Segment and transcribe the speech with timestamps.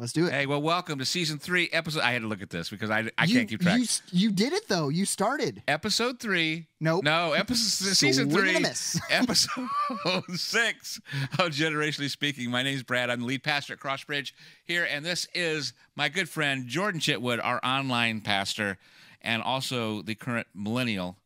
[0.00, 0.32] Let's do it.
[0.32, 2.02] Hey, well, welcome to season three, episode.
[2.02, 3.80] I had to look at this because I, I You- can't keep track.
[3.80, 4.90] You, you did it though.
[4.90, 5.60] You started.
[5.66, 6.66] episode three.
[6.78, 7.02] Nope.
[7.02, 8.54] No, episode season three,
[9.10, 9.66] episode
[10.36, 11.00] six
[11.40, 12.48] of Generationally Speaking.
[12.48, 13.10] My name is Brad.
[13.10, 14.30] I'm the lead pastor at Crossbridge
[14.64, 18.78] here, and this is my good friend Jordan Chitwood, our online pastor,
[19.20, 21.16] and also the current millennial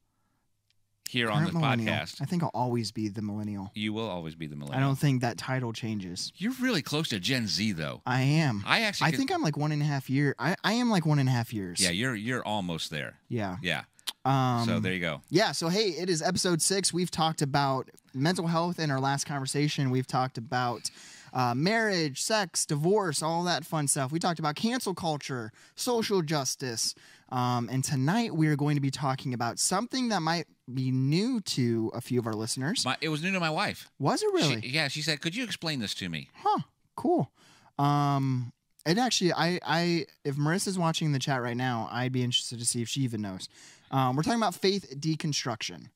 [1.12, 1.94] here on the millennial.
[1.94, 2.20] podcast.
[2.20, 3.70] I think I'll always be the millennial.
[3.74, 4.78] You will always be the millennial.
[4.78, 6.32] I don't think that title changes.
[6.36, 8.00] You're really close to Gen Z, though.
[8.06, 8.64] I am.
[8.66, 10.34] I actually, I could- think I'm like one and a half year.
[10.38, 11.80] I, I am like one and a half years.
[11.80, 13.18] yeah, you're you're almost there.
[13.28, 13.56] Yeah.
[13.62, 13.82] Yeah.
[14.24, 15.20] Um, so there you go.
[15.30, 16.92] Yeah, so hey, it is episode six.
[16.92, 19.90] We've talked about mental health in our last conversation.
[19.90, 20.90] We've talked about
[21.32, 24.12] uh, marriage, sex, divorce, all that fun stuff.
[24.12, 26.94] We talked about cancel culture, social justice.
[27.32, 31.40] Um, and tonight we are going to be talking about something that might be new
[31.40, 32.84] to a few of our listeners.
[32.84, 33.90] My, it was new to my wife.
[33.98, 34.60] Was it really?
[34.60, 36.58] She, yeah, she said, "Could you explain this to me?" Huh.
[36.94, 37.32] Cool.
[37.78, 38.52] Um,
[38.84, 42.66] it actually, I, I, if Marissa's watching the chat right now, I'd be interested to
[42.66, 43.48] see if she even knows.
[43.90, 45.86] Um, we're talking about faith deconstruction.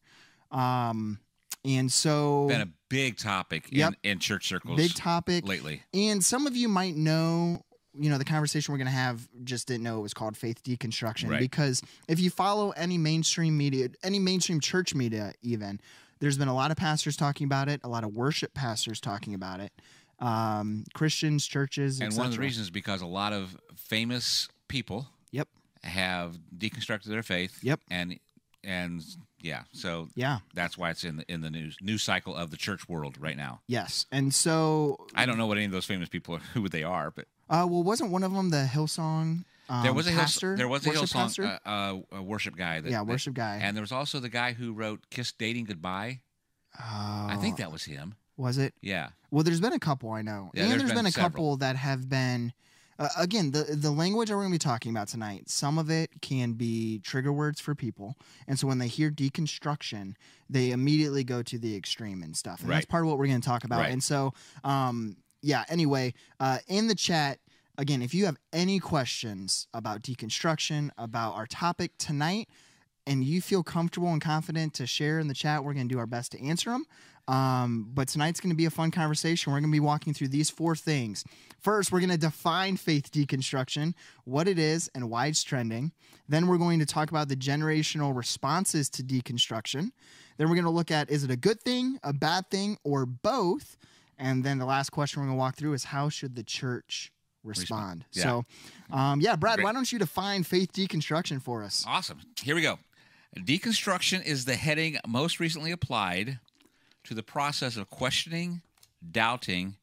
[0.50, 1.19] Um,
[1.64, 3.94] and so Been a big topic Yep.
[4.05, 5.47] in, in church circles big topic.
[5.47, 5.82] lately.
[5.92, 7.62] And some of you might know,
[7.98, 10.62] you know, the conversation we're going to have just didn't know it was called faith
[10.62, 11.41] deconstruction Right.
[11.41, 15.80] because if you follow any mainstream media, any mainstream church media, even,
[16.20, 19.34] there's been a lot of pastors talking about it, a lot of worship pastors talking
[19.34, 19.72] about it,
[20.19, 25.08] um, Christians, churches, And one of the reasons is because a lot of famous people
[25.33, 25.48] Yep.
[25.84, 27.58] have deconstructed their faith.
[27.62, 27.81] Yep.
[27.91, 28.19] And
[28.64, 29.00] and
[29.42, 30.38] yeah, so Yeah.
[30.55, 33.36] that's why it's in the in the news news cycle of the church world right
[33.36, 33.60] now.
[33.69, 34.06] Yes.
[34.10, 37.10] And so, I don't know what any of those famous people are who they are,
[37.10, 40.50] but uh, well, wasn't one of them the Hillsong um, there was a pastor?
[40.50, 42.80] Hill, there was a Hillsong uh, uh, a worship guy.
[42.80, 43.58] That, yeah, that- worship guy.
[43.62, 46.20] and there was also the guy who wrote "Kiss Dating Goodbye."
[46.78, 48.14] I think that was him.
[48.36, 48.75] was it.
[48.83, 49.08] Yeah.
[49.30, 51.30] Well, there's been a couple I know, Yeah, and there's there's been been, a several.
[51.30, 52.53] couple that have been.
[52.98, 55.91] Uh, again, the the language that we're going to be talking about tonight, some of
[55.91, 58.14] it can be trigger words for people,
[58.47, 60.14] and so when they hear deconstruction,
[60.48, 63.41] they immediately go to the extreme and stuff, and that's part of what we're going
[63.41, 63.81] to talk about.
[63.81, 63.93] Right.
[63.93, 64.32] And so,
[64.65, 65.65] um, yeah.
[65.69, 67.38] Anyway, uh, in the chat,
[67.78, 72.48] again, if you have any questions about deconstruction, about our topic tonight,
[73.06, 75.98] and you feel comfortable and confident to share in the chat, we're going to do
[75.98, 76.84] our best to answer them.
[77.28, 79.53] Um, but tonight's going to be a fun conversation.
[79.53, 81.25] We're going to be walking through these four things.
[81.60, 83.94] First, we're going to define faith deconstruction,
[84.25, 85.93] what it is, and why it's trending.
[86.28, 89.91] Then, we're going to talk about the generational responses to deconstruction.
[90.37, 93.06] Then, we're going to look at is it a good thing, a bad thing, or
[93.06, 93.76] both?
[94.19, 97.12] And then the last question we're going to walk through is how should the church
[97.46, 98.04] respond?
[98.12, 98.22] Yeah.
[98.22, 98.44] So,
[98.90, 99.64] um, yeah, Brad, Great.
[99.64, 101.84] why don't you define faith deconstruction for us?
[101.86, 102.20] Awesome.
[102.42, 102.78] Here we go.
[103.36, 106.38] Deconstruction is the heading most recently applied
[107.04, 108.62] to the process of questioning,
[109.10, 109.76] doubting,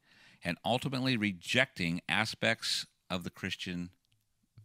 [0.44, 3.90] and ultimately rejecting aspects of the Christian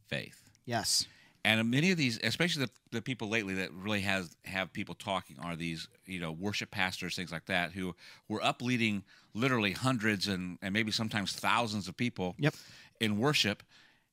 [0.09, 0.50] faith.
[0.65, 1.06] Yes.
[1.44, 5.36] And many of these, especially the, the people lately that really has have people talking,
[5.42, 7.94] are these you know worship pastors, things like that, who
[8.28, 9.04] were up leading
[9.34, 12.54] literally hundreds and, and maybe sometimes thousands of people Yep.
[13.00, 13.62] In worship,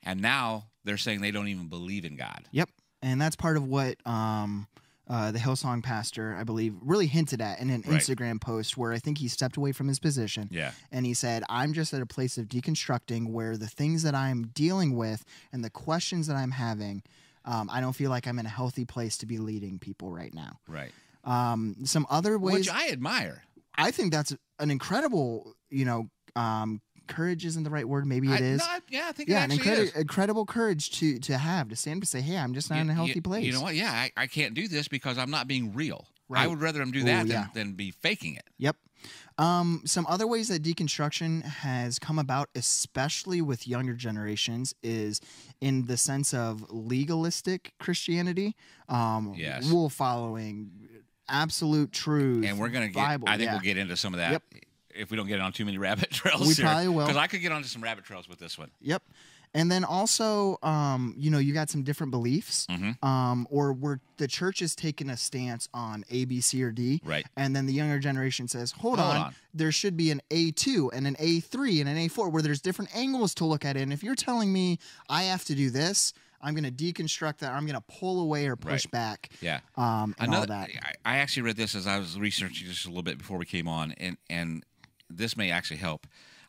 [0.03, 2.45] and now they're saying they don't even believe in God.
[2.51, 2.69] Yep.
[3.01, 4.67] And that's part of what um,
[5.07, 7.99] uh, the Hillsong pastor, I believe, really hinted at in an Right.
[8.01, 10.71] Instagram post where I think he stepped away from his position Yeah.
[10.91, 14.47] and he said, I'm just at a place of deconstructing where the things that I'm
[14.53, 17.03] dealing with and the questions that I'm having,
[17.45, 20.33] um, I don't feel like I'm in a healthy place to be leading people right
[20.33, 20.59] now.
[20.67, 20.91] Right.
[21.23, 23.43] Um, some other ways, Which I admire.
[23.75, 28.05] I think that's an incredible, you know, um, courage isn't the right word.
[28.05, 28.59] Maybe it I- is.
[28.59, 29.95] no, yeah, I think yeah, it an actually incredi- is.
[29.95, 32.81] incredible courage to to have to stand up and say, "Hey, I'm just not You-
[32.81, 33.75] in a healthy you- place." You know what?
[33.75, 36.07] Yeah, I, I can't do this because I'm not being real.
[36.33, 37.47] I would rather them do Ooh, that yeah.
[37.53, 38.45] than, than be faking it.
[38.57, 38.77] Yep.
[39.37, 45.21] Um, some other ways that deconstruction has come about, especially with younger generations, is
[45.61, 48.55] in the sense of legalistic Christianity,
[48.89, 49.67] um, Yes.
[49.67, 50.71] rule following,
[51.27, 52.95] absolute truth, And we're gonna get.
[52.95, 53.27] Bible.
[53.29, 53.53] I think yeah.
[53.53, 54.43] we'll get into some of that Yep.
[54.95, 56.47] If we don't get on too many rabbit trails.
[56.47, 57.05] We probably will.
[57.05, 58.71] Because I could get onto some rabbit trails with this one.
[58.81, 59.03] Yep.
[59.53, 63.01] And then also, um, you know, you got some different beliefs, Mhm.
[63.01, 66.99] um, or where the church is taking a stance on A, B, C, or D,
[67.05, 67.25] Right.
[67.37, 69.35] and then the younger generation says, "Hold, Hold on, on.
[69.53, 72.41] there should be an A two and an A three and an A four, where
[72.43, 74.77] there's different angles to look at it." And if you're telling me
[75.07, 77.53] I have to do this, I'm going to deconstruct that.
[77.53, 78.91] I'm going to pull away or push Right.
[78.91, 79.61] back, Yeah.
[79.77, 80.47] um, and all Another.
[80.47, 80.97] that.
[81.05, 83.45] I, I actually read this as I was researching just a little bit before we
[83.45, 84.65] came on, and and
[85.09, 86.07] this may actually help.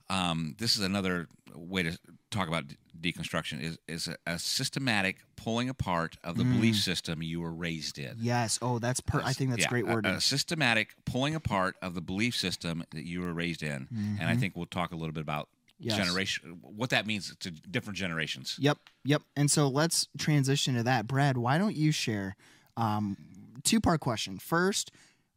[0.09, 1.99] Um, this is another way to
[2.31, 2.65] talk about
[3.01, 7.99] deconstruction is is a, a systematic pulling apart of the belief system you were raised
[7.99, 8.17] in.
[8.21, 8.59] Yes.
[8.63, 9.21] Oh, that's per.
[9.25, 13.05] I think that's Yeah, great a- A, systematic pulling apart of the belief system that
[13.05, 13.89] you were raised in, and
[14.19, 14.29] Mm-hmm.
[14.29, 15.49] I think we'll talk a little bit about
[15.79, 15.99] Yes.
[15.99, 18.57] generation, what that means to different generations.
[18.59, 19.21] Yep, yep.
[19.37, 21.07] And so let's transition to that.
[21.07, 22.35] Brad, why don't you share
[22.79, 23.19] um,
[23.63, 24.39] two part question?
[24.39, 24.91] First,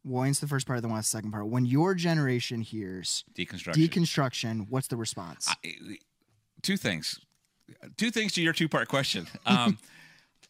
[0.04, 1.46] we'll answer the first part, then we'll ask the second part.
[1.48, 3.74] When your generation hears Deconstruction.
[3.88, 5.48] deconstruction, what's the response?
[5.64, 5.98] I-
[6.62, 7.18] two things.
[7.96, 9.26] Two things to your two part question.
[9.46, 9.78] Um,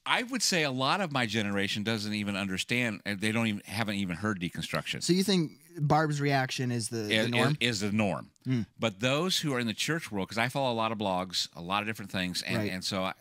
[0.07, 3.03] I would say a lot of my generation doesn't even understand.
[3.05, 5.03] They don't even haven't even heard deconstruction.
[5.03, 7.57] so you think Barb's reaction is the, the norm?
[7.61, 8.31] is the norm.
[8.49, 8.65] Mm.
[8.79, 11.49] But those who are in the church world, because I follow a lot of blogs,
[11.55, 12.73] a lot of different things, and, Right.
[12.73, 13.13] and so, uh,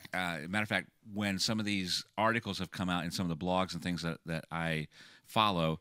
[0.47, 3.45] matter of fact, when some of these articles have come out in some of the
[3.45, 4.87] blogs and things that, that I
[5.25, 5.79] follow,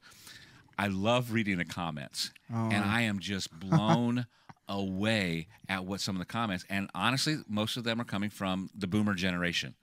[0.78, 2.68] I love reading the comments, Oh.
[2.70, 4.26] and I am just blown
[4.68, 6.64] away at what some of the comments.
[6.68, 9.74] And honestly, most of them are coming from the boomer generation.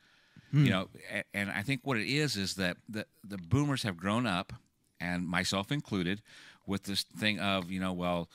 [0.51, 0.65] Hmm.
[0.65, 0.89] You know,
[1.33, 4.53] and I think what it is is that the the boomers have grown up,
[4.99, 6.21] and myself included,
[6.67, 8.29] with this thing of you know, well,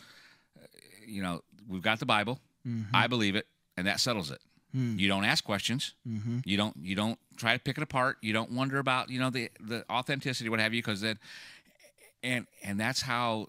[0.61, 0.67] uh,
[1.07, 2.95] you know, we've got the Bible, Mm-hmm.
[2.95, 3.47] I believe it,
[3.79, 4.41] and that settles it.
[4.73, 4.99] Hmm.
[4.99, 5.95] You don't ask questions.
[6.07, 6.39] Mm-hmm.
[6.45, 8.19] You don't you don't try to pick it apart.
[8.21, 11.19] You don't wonder about you know the the authenticity, what have you, because then,
[12.23, 13.49] and and that's how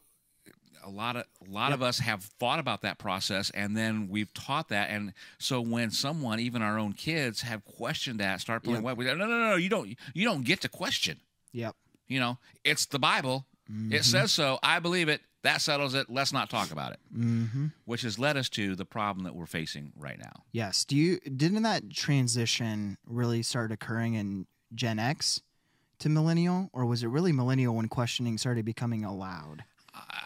[0.83, 4.33] a lot of a lot of us have thought about that process, and then we've
[4.33, 8.77] taught that, and so when someone, even our own kids, have questioned that, start pulling
[8.77, 8.83] Yep.
[8.83, 11.19] away, we go, no, no, no, you don't you don't get to question.
[11.53, 11.75] Yep.
[12.07, 13.45] You know, it's the Bible.
[13.71, 13.93] Mm-hmm.
[13.93, 14.57] It says so.
[14.63, 15.21] I believe it.
[15.43, 16.07] That settles it.
[16.09, 16.99] Let's not talk about it.
[17.15, 17.67] Mm-hmm.
[17.85, 20.43] Which has led us to the problem that we're facing right now.
[20.51, 20.85] Yes.
[20.85, 24.45] Do you didn't that transition really start occurring in
[24.75, 25.41] Gen X
[25.99, 29.63] to millennial, or was it really millennial when questioning started becoming allowed?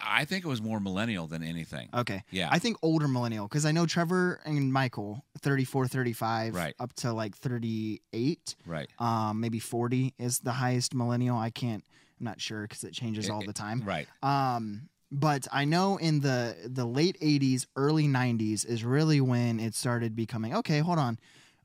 [0.08, 1.90] I think it was more millennial than anything.
[1.94, 2.24] Okay.
[2.30, 2.50] Yeah.
[2.52, 6.76] I think older millennial because I know Trevor and Michael 34, 35, Right.
[6.80, 8.88] up to like 38, right.
[9.00, 11.38] um, maybe 40 is the highest millennial.
[11.38, 11.84] I can't,
[12.20, 13.82] I'm not sure because it changes It- all the time.
[13.84, 14.08] Right.
[14.22, 19.76] Um, but I know in the the late 80s, early 90s is really when it
[19.76, 20.80] started becoming okay.
[20.80, 21.20] Hold on,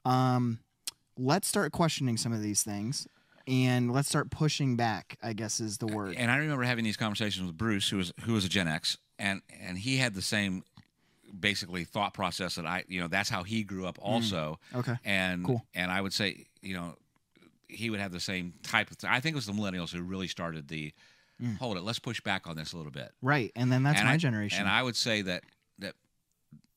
[0.04, 0.58] um,
[1.16, 3.06] let's start questioning some of these things,
[3.46, 5.16] and let's start pushing back.
[5.22, 6.14] I guess is the word.
[6.16, 8.98] And I remember having these conversations with Bruce, who was who was a Gen X,
[9.18, 10.62] and and he had the same
[11.38, 14.58] basically thought process that I, you know, that's how he grew up also.
[14.74, 14.96] Okay.
[15.04, 15.64] And Cool.
[15.74, 16.96] and I would say, you know,
[17.68, 18.98] he would have the same type of.
[18.98, 20.92] Th- I think it was the millennials who really started the.
[21.40, 21.56] Mm.
[21.58, 21.82] Hold it.
[21.82, 23.12] Let's push back on this a little bit.
[23.22, 24.60] Right, and then that's And my I- generation.
[24.60, 25.44] And I would say that
[25.78, 25.94] that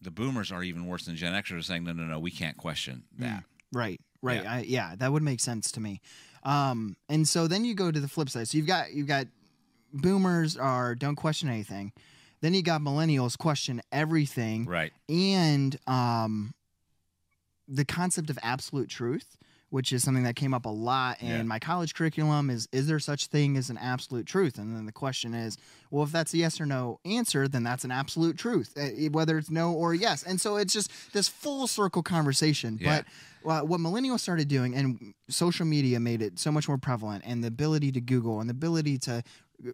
[0.02, 3.04] the boomers are even worse than Gen Xers, saying, no, no, no, we can't question
[3.16, 3.20] Mm.
[3.22, 3.44] that.
[3.74, 4.44] Right, right.
[4.44, 4.54] Yeah.
[4.54, 6.00] I, yeah, that would make sense to me.
[6.44, 8.48] Um, and so then you go to the flip side.
[8.48, 9.28] So you've got you've got
[9.94, 11.92] boomers are don't question anything.
[12.42, 14.92] Then you got millennials question everything, Right.
[15.08, 16.54] and um,
[17.68, 19.38] the concept of absolute truth,
[19.74, 21.42] which is something that came up a lot in Yeah.
[21.42, 22.52] my college curriculum.
[22.52, 24.60] Is is there such thing as an absolute truth?
[24.60, 25.58] And then the question is,
[25.90, 29.36] well, if that's a yes or no answer, then that's an absolute truth, uh, whether
[29.40, 30.22] it's no or yes.
[30.22, 32.78] And so it's just this full circle conversation.
[32.80, 33.02] Yeah.
[33.44, 37.24] But uh, what millennials started doing, and social media made it so much more prevalent,
[37.26, 39.24] and the ability to Google and the ability to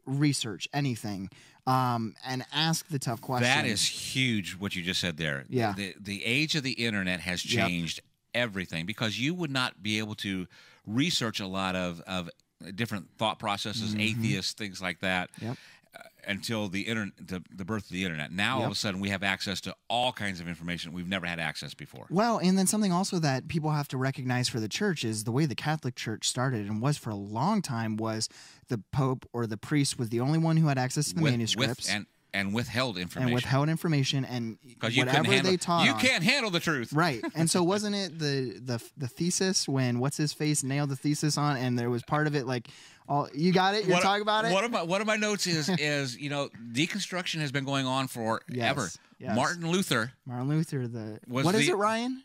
[0.05, 1.29] research anything
[1.67, 3.53] um, and ask the tough questions.
[3.53, 4.53] That is huge.
[4.53, 5.43] What you just said there.
[5.49, 5.73] Yeah.
[5.73, 7.99] The the age of the internet has changed
[8.33, 10.47] everything because you would not be able to
[10.85, 12.29] research a lot of of
[12.75, 14.01] different thought processes, Mhm.
[14.01, 15.29] atheists, things like that.
[15.41, 15.57] Yep.
[15.95, 18.31] uh, Until the internet, the, the birth of the internet.
[18.31, 21.25] Now all of a sudden we have access to all kinds of information we've never
[21.25, 22.05] had access before.
[22.09, 25.31] Well, and then something also that people have to recognize for the church is the
[25.31, 28.29] way the Catholic Church started and was for a long time was
[28.67, 31.31] the Pope or the priest was the only one who had access to the With-
[31.33, 35.85] manuscripts with, and and withheld information and withheld information and whatever handle they taught.
[35.85, 36.93] you can't handle the truth.
[36.93, 37.23] Right.
[37.35, 41.37] And so wasn't it the the the thesis when what's his face nailed the thesis
[41.37, 42.67] on and there was part of it like
[43.07, 43.85] all you got it?
[43.85, 44.51] You're What- talking about it?
[44.53, 47.85] One of my one of my notes is is you know deconstruction has been going
[47.85, 48.41] on forever.
[48.49, 49.35] Yes, yes.
[49.35, 52.23] Martin Luther Martin Luther the What is the- it, Ryan?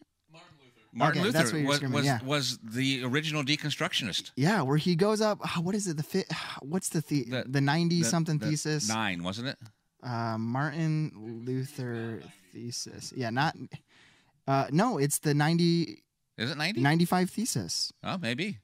[0.97, 2.21] Martin Okay, Luther that's what you're was was, yeah.
[2.23, 4.31] was the original deconstructionist.
[4.37, 5.97] Yeah, where he goes up ah, what is it?
[5.97, 6.27] The fit
[6.63, 8.89] what's the the, The- 90 The- something the thesis?
[8.89, 9.59] nine wasn't it?
[10.05, 12.21] Uh, Martin Luther
[12.53, 13.13] thesis.
[13.17, 13.57] Yeah, not.
[14.47, 16.03] Uh, no, it's the 90,
[16.37, 16.81] Is it ninety?
[16.81, 17.93] 95 thesis.
[18.03, 18.59] Oh, maybe.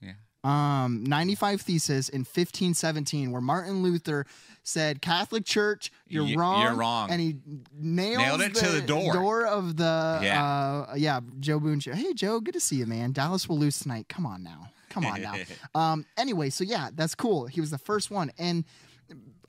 [0.00, 0.12] Yeah.
[0.44, 4.26] Um, 95 thesis in 1517, where Martin Luther
[4.62, 6.62] said, Catholic Church, you're Y- wrong.
[6.62, 7.10] you're wrong.
[7.10, 7.36] And he
[7.76, 9.12] nailed, Nailed it to the door.
[9.12, 10.44] door of the, Yeah.
[10.88, 11.80] uh, yeah, Joe Boone.
[11.80, 11.92] Show.
[11.94, 13.10] Hey, Joe, good to see you, man.
[13.12, 14.06] Dallas will lose tonight.
[14.08, 14.68] Come on now.
[14.90, 15.34] Come on now.
[15.74, 17.46] Um, anyway, so yeah, that's cool.
[17.46, 18.30] He was the first one.
[18.38, 18.64] And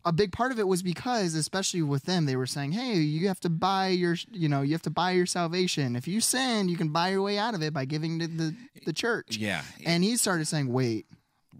[0.05, 3.27] a big part of it was because, especially with them, they were saying, "Hey, you
[3.27, 5.95] have to buy your, you know, you have to buy your salvation.
[5.95, 8.55] If you sin, you can buy your way out of it by giving to the
[8.85, 9.63] the church." Yeah.
[9.85, 11.05] And he started saying, "Wait,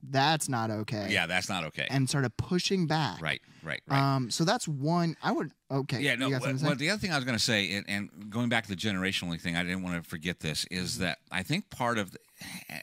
[0.09, 1.07] that's not okay.
[1.09, 1.87] Yeah, that's not okay.
[1.89, 3.21] And started pushing back.
[3.21, 4.15] right, right, right.
[4.15, 5.15] Um, so that's one.
[5.23, 5.51] I would.
[5.71, 6.01] Okay.
[6.01, 6.29] yeah, no.
[6.29, 8.69] Well, well, the other thing I was going to say, and, and going back to
[8.69, 12.11] the generational thing, I didn't want to forget this, is that I think part of,
[12.11, 12.19] the,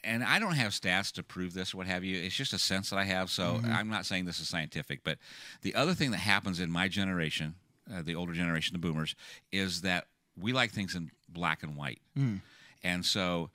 [0.04, 2.20] and I don't have stats to prove this what have you.
[2.20, 3.30] It's just a sense that I have.
[3.30, 3.72] So Mm-hmm.
[3.72, 5.18] I'm not saying this is scientific, but
[5.62, 7.54] the other thing that happens in my generation,
[7.92, 9.14] uh, the older generation, the boomers,
[9.52, 10.06] is that
[10.40, 12.40] we like things in black and white, Mm.
[12.82, 13.50] and so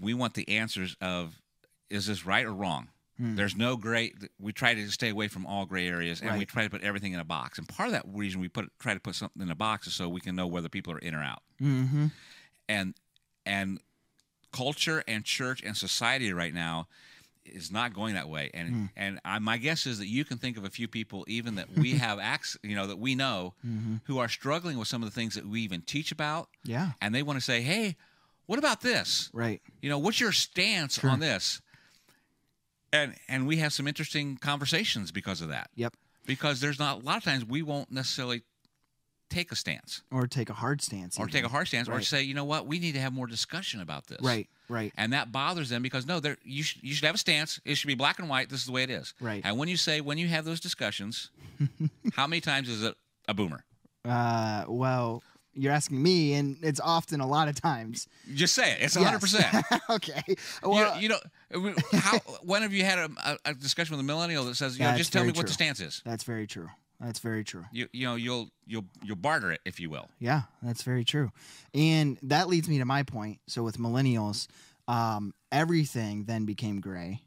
[0.00, 1.40] we want the answers of,
[1.88, 2.88] is this right or wrong?
[3.18, 3.34] Hmm.
[3.34, 4.12] There's no gray.
[4.38, 7.14] We try to stay away from all gray areas, and we try to put everything
[7.14, 7.56] in a box.
[7.58, 9.94] And part of that reason we put try to put something in a box is
[9.94, 11.40] so we can know whether people are in or out.
[11.62, 12.08] Mm-hmm.
[12.68, 12.94] And
[13.46, 13.80] and
[14.56, 16.88] culture and church and society right now
[17.44, 18.50] is not going that way.
[18.54, 18.84] And Hmm.
[18.96, 21.68] and I, my guess is that you can think of a few people even that
[21.76, 23.96] we have access, you know, that we know Mm-hmm.
[24.04, 26.92] who are struggling with some of the things that we even teach about, Yeah.
[27.00, 27.96] and they want to say, "Hey,
[28.46, 29.30] what about this?
[29.32, 29.60] Right.
[29.82, 31.10] You know, what's your stance Sure.
[31.10, 31.60] on this?"
[32.92, 35.70] And and we have some interesting conversations because of that.
[35.74, 35.94] Yep.
[36.24, 38.42] Because there's not a lot of times we won't necessarily
[39.28, 41.18] take a stance Or take a hard stance.
[41.18, 41.32] or even.
[41.32, 43.80] take a hard stance or say, you know what, we need to have more discussion
[43.80, 44.20] about this.
[44.22, 44.48] Right.
[44.68, 44.92] Right.
[44.96, 47.60] And that bothers them because no, there you should you should have a stance.
[47.64, 48.48] It should be black and white.
[48.50, 49.14] This is the way it is.
[49.20, 49.42] Right.
[49.44, 51.30] And when you say when you have those discussions,
[52.14, 52.94] how many times is it
[53.28, 53.64] a boomer?
[54.04, 54.64] Uh.
[54.68, 55.22] Well,
[55.54, 58.08] you're asking me, and it's often a lot of times.
[58.34, 58.78] Just say it.
[58.82, 59.04] It's Yes.
[59.04, 59.20] 100.
[59.20, 60.22] percent okay.
[60.28, 61.18] You, Well, you know,
[61.92, 62.18] how?
[62.42, 65.12] When have you had a, a, discussion with a millennial that says, you know, just
[65.12, 66.02] tell me very what the stance is?
[66.04, 66.68] that's very true.
[67.00, 67.64] That's very true.
[67.72, 70.08] You, you know, you'll you'll you'll barter it if you will.
[70.18, 71.30] Yeah, that's very true.
[71.74, 73.38] And that leads me to my point.
[73.46, 74.46] So with millennials,
[74.88, 77.22] um, everything then became gray.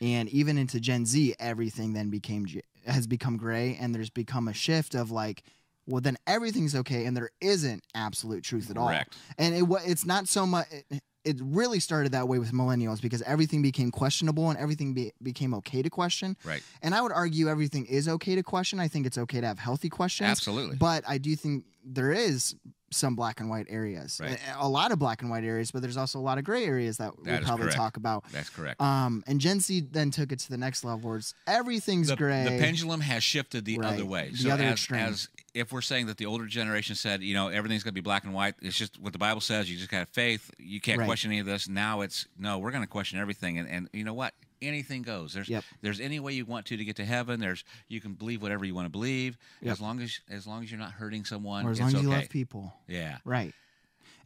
[0.00, 2.46] And even into Gen Z, everything then became
[2.86, 5.42] has become gray and there's become a shift of like
[5.86, 8.88] well then everything's okay and there isn't absolute truth at all.
[8.88, 9.16] Correct.
[9.36, 13.20] And it it's not so much it, it really started that way with millennials because
[13.22, 16.36] everything became questionable and everything be, became okay to question.
[16.44, 16.62] Right.
[16.82, 18.80] And I would argue everything is okay to question.
[18.80, 20.30] I think it's okay to have healthy questions.
[20.30, 20.76] Absolutely.
[20.76, 22.54] But I do think there is
[22.92, 24.36] some black and white areas, Right.
[24.58, 26.64] a, a lot of black and white areas, but there's also a lot of gray
[26.64, 27.76] areas that, That we'll probably correct.
[27.76, 28.24] talk about.
[28.32, 28.80] That's correct.
[28.80, 32.16] Um, and Gen Z then took it to the next level where it's everything's the,
[32.16, 32.42] gray.
[32.44, 33.92] the pendulum has shifted the Right.
[33.94, 34.30] other way.
[34.30, 35.00] The so other as, extreme.
[35.02, 38.00] as if we're saying that the older generation said, you know, everything's going to be
[38.00, 38.54] black and white.
[38.62, 39.70] It's just what the Bible says.
[39.70, 40.50] You just got faith.
[40.58, 41.06] You can't Right.
[41.06, 41.68] question any of this.
[41.68, 43.58] Now it's no, we're going to question everything.
[43.58, 44.34] And, and you know what?
[44.62, 45.32] Anything goes.
[45.32, 45.64] There's Yep.
[45.80, 47.40] there's any way you want to to get to heaven.
[47.40, 49.72] There's you can believe whatever you want to believe Yep.
[49.72, 51.64] as long as as long as you're not hurting someone.
[51.66, 52.02] or as long as okay.
[52.04, 52.72] you love people.
[52.86, 53.18] Yeah.
[53.24, 53.54] Right.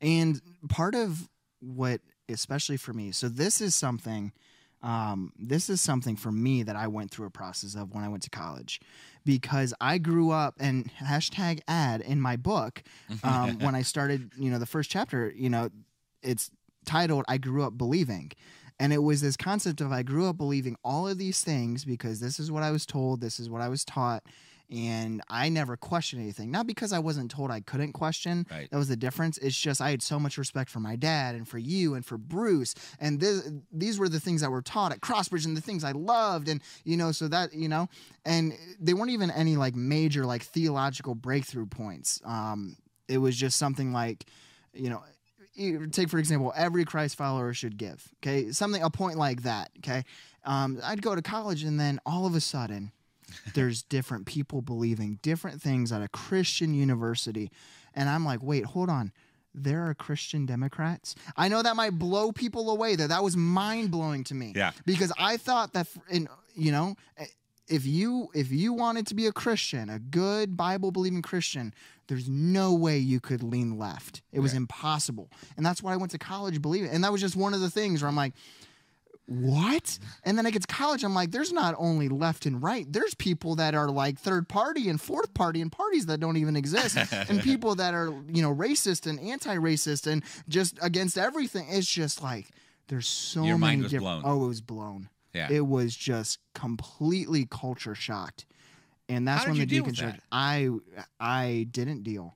[0.00, 1.28] And part of
[1.60, 4.32] what, especially for me, so this is something,
[4.82, 8.08] um, this is something for me that I went through a process of when I
[8.08, 8.80] went to college
[9.24, 12.82] because I grew up and hashtag ad in my book
[13.24, 15.70] um, when I started, you know, the first chapter, you know,
[16.22, 16.50] it's
[16.84, 18.32] titled I Grew Up Believing.
[18.80, 22.18] And it was this concept of I grew up believing all of these things because
[22.18, 24.24] this is what I was told, this is what I was taught,
[24.70, 26.50] and I never questioned anything.
[26.50, 28.46] Not because I wasn't told I couldn't question.
[28.50, 28.68] Right.
[28.70, 29.38] That was the difference.
[29.38, 32.18] It's just I had so much respect for my dad and for you and for
[32.18, 35.84] Bruce, and this, these were the things that were taught at Crossbridge and the things
[35.84, 37.88] I loved, and you know, so that you know,
[38.24, 42.20] and they weren't even any like major like theological breakthrough points.
[42.24, 42.76] Um,
[43.08, 44.24] it was just something like,
[44.72, 45.02] you know,
[45.92, 50.04] take for example every christ follower should give okay something a point like that okay
[50.44, 52.90] um, i'd go to college and then all of a sudden
[53.54, 57.50] there's different people believing different things at a christian university.
[57.94, 59.12] And i'm like wait hold on.
[59.54, 61.14] There are christian democrats?
[61.36, 64.52] I know that might blow people away that that was mind-blowing to me.
[64.54, 64.72] Yeah.
[64.86, 67.26] because i thought that in you know eh,
[67.68, 71.72] if you if you wanted to be a christian a good bible believing christian
[72.08, 74.20] there's no way you could lean left.
[74.30, 75.30] It was impossible.
[75.56, 76.90] And that's why i went to college believing.
[76.90, 78.34] And that was just one of the things where i'm like
[79.26, 79.98] what?
[80.24, 83.14] And then i get to college i'm like there's not only left and right there's
[83.14, 86.96] people that are like third party and fourth party and parties that don't even exist
[87.12, 91.66] and people that are you know racist and anti-racist and just against everything.
[91.70, 92.48] It's just like
[92.88, 94.38] there's so Your many mind was different blown.
[94.40, 95.08] oh it was blown.
[95.32, 95.48] Yeah.
[95.50, 98.46] it was just completely culture shocked.
[99.08, 100.68] And that's when the you deal with deconstruction i
[101.18, 102.34] i didn't deal.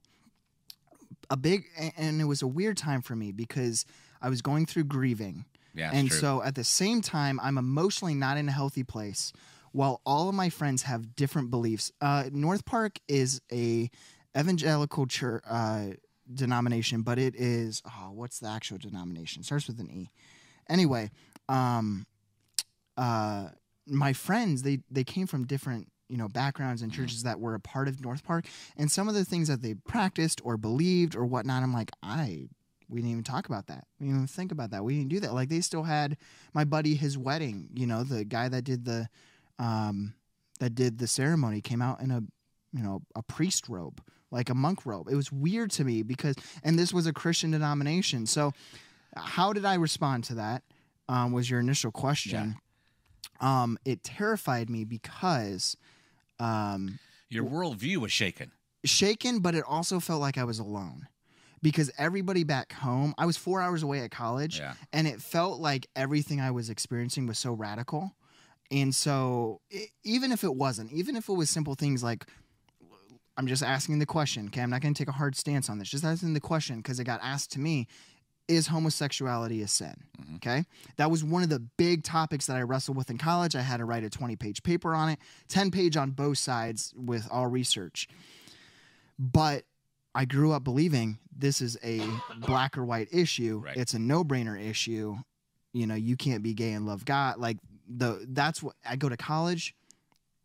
[1.30, 1.66] A big
[1.98, 3.84] and it was a weird time for me because
[4.22, 5.44] i was going through grieving
[5.78, 5.90] yeah.
[5.92, 6.18] And true.
[6.18, 9.32] so at the same time i'm emotionally not in a healthy place
[9.72, 13.90] while all of my friends have different beliefs uh, north park is a
[14.36, 15.86] evangelical church uh,
[16.32, 20.10] denomination but it is oh, what's the actual denomination starts with an e
[20.68, 21.10] anyway
[21.48, 22.06] um
[22.96, 23.48] uh
[23.86, 27.60] my friends they they came from different you know backgrounds and churches that were a
[27.60, 31.24] part of north park and some of the things that they practiced or believed or
[31.24, 32.48] whatnot i'm like i
[32.88, 33.86] we didn't even talk about that.
[34.00, 34.84] We didn't even think about that.
[34.84, 35.34] We didn't do that.
[35.34, 36.16] Like they still had
[36.54, 37.68] my buddy his wedding.
[37.74, 39.08] You know, the guy that did the
[39.58, 40.14] um,
[40.60, 42.20] that did the ceremony came out in a
[42.72, 45.08] you know a priest robe, like a monk robe.
[45.10, 48.26] It was weird to me because, and this was a Christian denomination.
[48.26, 48.52] So,
[49.16, 50.62] how did I respond to that?
[51.08, 52.56] Um, was your initial question?
[53.40, 55.76] Um, it terrified me because
[56.40, 58.52] um, Your worldview was shaken.
[58.84, 61.06] shaken, but it also felt like I was alone
[61.62, 64.74] because everybody back home, I was four hours away at college, Yeah.
[64.92, 68.14] and it felt like everything I was experiencing was so radical.
[68.70, 72.26] And so, e- even if it wasn't, even if it was simple things like,
[73.36, 75.78] I'm just asking the question, okay, I'm not going to take a hard stance on
[75.78, 77.86] this, just asking the question because it got asked to me
[78.48, 79.94] is homosexuality a sin?
[80.20, 80.36] Mhm.
[80.36, 80.64] Okay.
[80.96, 83.54] That was one of the big topics that I wrestled with in college.
[83.54, 86.94] I had to write a 20 page paper on it, 10 page on both sides
[86.96, 88.08] with all research.
[89.18, 89.64] But
[90.14, 92.00] I grew up believing this is a
[92.40, 93.62] black or white issue.
[93.64, 93.76] Right.
[93.76, 95.16] It's a no brainer issue.
[95.72, 97.38] You know, you can't be gay and love God.
[97.38, 99.74] Like the that's what I go to college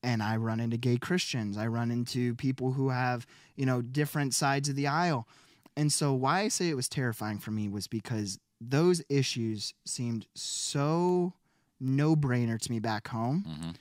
[0.04, 1.58] and I run into gay Christians.
[1.58, 5.28] I run into people who have, you know, different sides of the aisle.
[5.76, 10.28] And so why I say it was terrifying for me was because those issues seemed
[10.36, 11.34] so
[11.80, 13.44] no brainer to me back home.
[13.48, 13.72] hmm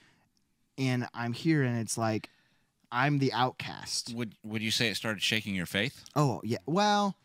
[0.79, 2.31] And I'm here and it's like
[2.93, 4.13] I'm the outcast.
[4.15, 6.05] Would Would you say it started shaking your faith?
[6.15, 6.59] Oh yeah.
[6.67, 7.17] Well,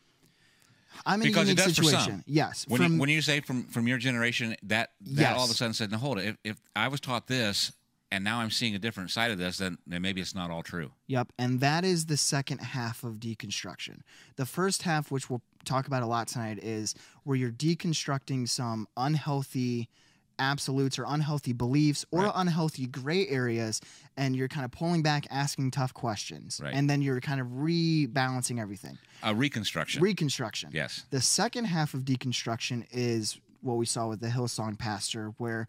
[1.05, 1.91] I'm in Because a unique does for some.
[1.91, 2.23] situation.
[2.25, 2.65] Yes.
[2.67, 5.53] When from, you, when you say from from your generation that that all of a
[5.53, 6.25] sudden said, "No, hold it.
[6.25, 7.73] If, if I was taught this
[8.09, 10.63] and now I'm seeing a different side of this, then then maybe it's not all
[10.63, 13.99] true." Yep, and that is the second half of deconstruction.
[14.37, 18.87] The first half, which we'll talk about a lot tonight, is where you're deconstructing some
[18.95, 19.89] unhealthy
[20.39, 22.31] absolutes or unhealthy beliefs or Right.
[22.35, 23.81] unhealthy gray areas,
[24.15, 26.73] and you're kind of pulling back, asking tough questions, Right.
[26.73, 28.97] and then you're kind of rebalancing everything.
[29.23, 30.01] A reconstruction.
[30.01, 30.69] Reconstruction.
[30.73, 31.03] yes.
[31.09, 35.67] The second half of deconstruction is what we saw with the Hillsong pastor, where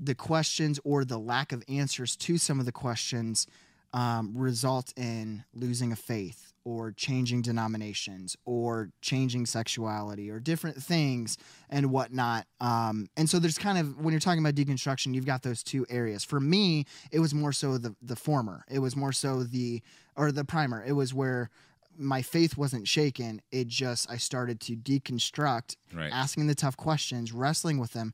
[0.00, 3.46] the questions or the lack of answers to some of the questions
[3.92, 11.38] um, result in losing a faith or changing denominations or changing sexuality or different things
[11.70, 12.44] and whatnot.
[12.60, 15.86] Um, and so there's kind of when you're talking about deconstruction, you've got those two
[15.88, 16.24] areas.
[16.24, 18.64] For me, it was more so the the former.
[18.68, 19.80] It was more so the
[20.16, 20.82] or the primer.
[20.84, 21.50] It was where
[21.96, 23.40] my faith wasn't shaken.
[23.52, 26.10] It just I started to deconstruct, Right.
[26.12, 28.12] asking the tough questions, wrestling with them,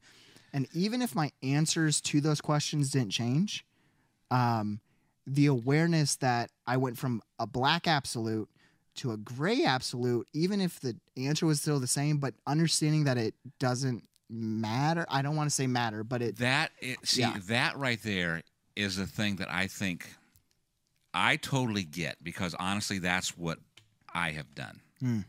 [0.52, 3.64] and even if my answers to those questions didn't change,
[4.30, 4.80] um,
[5.26, 8.48] the awareness that I went from a black absolute
[8.96, 13.16] to a gray absolute, even if the answer was still the same, but understanding that
[13.18, 15.06] it doesn't matter.
[15.08, 17.38] I don't want to say matter, but it That it, see Yeah.
[17.48, 18.42] that right there
[18.76, 20.08] is the thing that I think
[21.14, 23.58] I totally get because honestly, that's what
[24.14, 24.80] I have done.
[25.02, 25.24] Mm.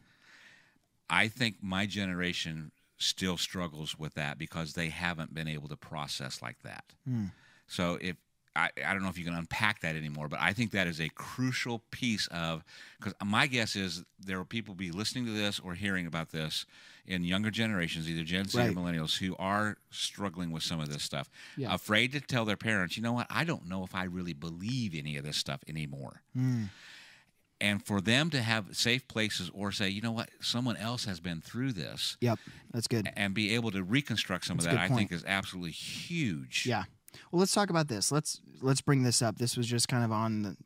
[1.10, 6.41] I think my generation still struggles with that because they haven't been able to process
[6.41, 6.86] like that.
[7.08, 7.32] Mm.
[7.67, 8.15] So if
[8.56, 11.00] I, I don't know if you can unpack that anymore, but I think that is
[11.02, 12.63] a crucial piece of
[13.00, 16.66] because my guess is there will people be listening to this or hearing about this
[17.06, 21.04] in younger generations, either Gen Z or millennials, who are struggling with some of this
[21.04, 21.74] stuff, Yeah.
[21.74, 24.94] afraid to tell their parents, you know what, I don't know if I really believe
[24.96, 26.22] any of this stuff anymore.
[26.38, 26.70] Mm.
[27.60, 31.20] And for them to have safe places or say, you know what, someone else has
[31.20, 32.39] been through this Yep,
[32.74, 33.10] that's good.
[33.16, 36.66] and be able to reconstruct some That's of that, I think is absolutely huge.
[36.68, 36.84] Yeah.
[37.32, 38.12] Well, let's talk about this.
[38.12, 39.38] Let's let's bring this up.
[39.38, 40.58] This was just kind of on the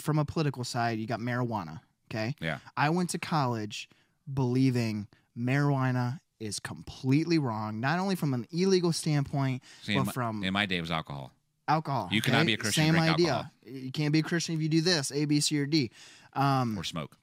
[0.00, 0.98] from a political side.
[0.98, 1.80] You got marijuana.
[2.10, 2.34] Okay.
[2.40, 2.58] Yeah.
[2.76, 3.88] I went to college
[4.32, 10.12] believing marijuana is completely wrong, not only from an illegal standpoint, See, in, but my,
[10.12, 11.32] from in my day, it was alcohol.
[11.68, 12.08] alcohol.
[12.10, 12.46] You cannot okay?
[12.46, 13.28] be a Christian Same idea.
[13.28, 13.50] alcohol.
[13.64, 15.90] You can't be a Christian if you do this, A, B, C, or D.
[16.34, 17.16] Um, or smoke.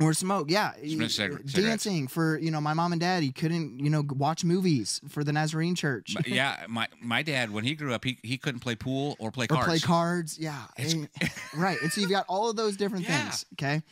[0.00, 0.72] Or smoke, yeah.
[1.08, 1.44] Smoke.
[1.46, 3.22] Dancing for you know my mom and dad.
[3.22, 6.14] He couldn't you know watch movies for the Nazarene Church.
[6.14, 9.30] But yeah, my my dad when he grew up, he he couldn't play pool or
[9.30, 9.66] play or cards.
[9.68, 10.38] play cards.
[10.38, 11.08] Yeah, It's- and-
[11.56, 11.78] right.
[11.82, 13.22] And so you've got all of those different Yeah.
[13.22, 13.46] things.
[13.54, 13.82] Okay,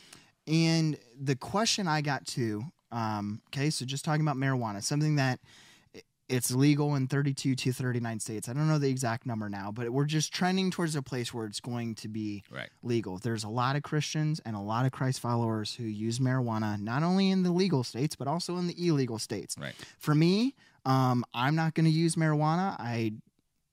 [0.47, 5.39] and the question I got to, um, okay, so just talking about marijuana, something that
[6.29, 8.47] it's legal in 32 to 39 states.
[8.49, 11.45] I don't know the exact number now, but we're just trending towards a place where
[11.45, 12.69] it's going to be Right.
[12.81, 13.17] legal.
[13.17, 17.03] There's a lot of Christians and a lot of Christ followers who use marijuana not
[17.03, 19.55] only in the legal states but also in the illegal states.
[19.59, 19.75] Right.
[19.99, 20.55] For me,
[20.85, 22.75] um, I'm not going to use marijuana.
[22.79, 23.13] I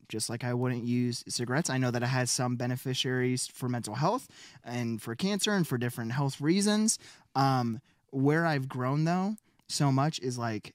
[0.09, 1.71] just like I wouldn't use cigarettes.
[1.71, 4.27] I know that it has some beneficiaries for mental health
[4.65, 6.99] and for cancer and for different health reasons.
[7.37, 9.37] Um, where I've grown though
[9.69, 10.75] so much is like,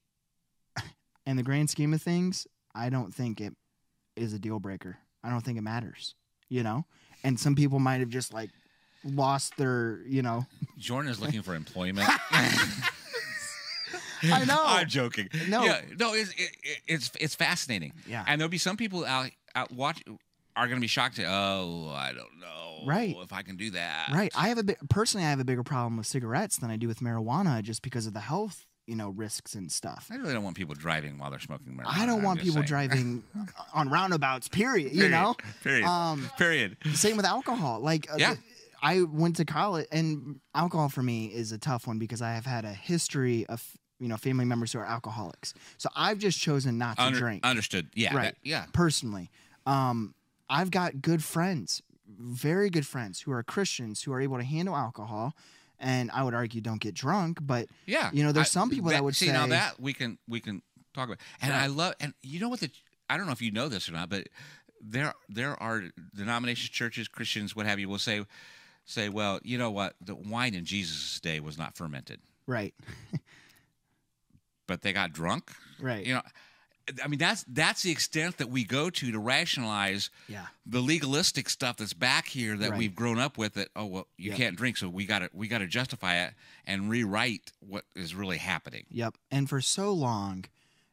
[1.25, 3.53] in the grand scheme of things, I don't think it
[4.15, 4.97] is a deal breaker.
[5.23, 6.15] I don't think it matters,
[6.49, 6.85] you know.
[7.23, 8.49] And some people might have just like
[9.03, 10.45] lost their, you know,
[10.77, 12.07] Jordan is looking for employment.
[14.23, 14.61] I know.
[14.65, 15.29] I'm joking.
[15.47, 15.63] No.
[15.63, 17.93] yeah, no, it's it, it- it's it's fascinating.
[18.07, 18.23] Yeah.
[18.27, 20.03] and there'll be some people out out watch
[20.55, 21.17] are going to be shocked.
[21.17, 23.15] To, oh, I don't know, Right.
[23.21, 24.31] If I can do that, Right.
[24.35, 25.25] I have a bit personally.
[25.25, 28.13] I have a bigger problem with cigarettes than I do with marijuana, just because of
[28.13, 30.07] the health, you know, risks and stuff.
[30.11, 31.85] I really don't want people driving while they're smoking marijuana.
[31.87, 32.65] I don't I'm want people saying.
[32.67, 33.23] driving
[33.73, 34.47] on roundabouts.
[34.47, 34.93] Period.
[34.93, 35.35] You know.
[35.63, 35.85] Period.
[35.85, 36.77] Um, Period.
[36.93, 37.79] Same with alcohol.
[37.79, 38.35] Like, uh,
[38.81, 42.45] I went to college, and alcohol for me is a tough one because I have
[42.45, 43.63] had a history of
[43.99, 45.53] you know family members who are alcoholics.
[45.77, 47.89] So I've just chosen not to Under- drink Understood.
[47.95, 48.15] Yeah.
[48.15, 48.23] Right.
[48.25, 48.65] that- yeah.
[48.73, 49.31] personally.
[49.65, 50.13] Um,
[50.47, 54.75] I've got good friends, very good friends who are Christians who are able to handle
[54.75, 55.33] alcohol,
[55.79, 58.09] and I would argue don't get drunk, but Yeah.
[58.13, 60.39] You know, there's I- some people that would see now say- that we can we
[60.39, 60.61] can
[60.93, 61.63] talk about, and Right.
[61.63, 62.69] I love, and you know what the
[63.09, 64.27] I don't know if you know this or not, but
[64.81, 65.83] there there are
[66.15, 68.25] denominations, churches, Christians, what have you, will say
[68.85, 72.73] say, well, you know what, the wine in Jesus' day was not fermented, right,
[74.67, 75.51] but they got drunk.
[75.79, 76.21] right, You know,
[77.03, 81.49] I mean that's that's the extent that we go to to rationalize yeah, the legalistic
[81.49, 82.77] stuff that's back here that Right.
[82.79, 84.37] we've grown up with that oh well you Yep.
[84.37, 86.33] can't drink so we got to we got to justify it
[86.65, 89.15] and rewrite what is really happening yep.
[89.31, 90.45] And for so long,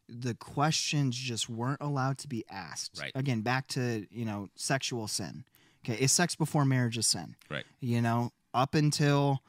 [0.09, 2.99] the questions just weren't allowed to be asked.
[3.01, 3.13] Right.
[3.15, 5.45] Again, back to you know sexual sin.
[5.85, 7.35] Okay, is sex before marriage a sin?
[7.51, 9.43] right you know, up until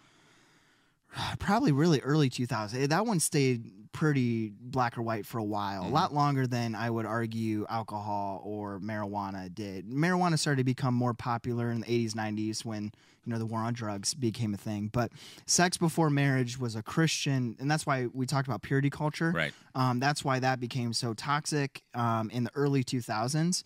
[1.40, 2.82] probably really early 2000.
[2.84, 5.92] Eh, that one stayed pretty black or white for a while, a Mhm.
[5.94, 9.88] lot longer than I would argue alcohol or marijuana did.
[9.88, 12.92] Marijuana started to become more popular in the 80s, 90s when,
[13.24, 14.90] you know, the war on drugs became a thing.
[14.92, 15.12] But
[15.46, 19.32] sex before marriage was a Christian, and that's why we talked about purity culture.
[19.32, 23.64] right Um, that's why that became so toxic um, in the early 2000s.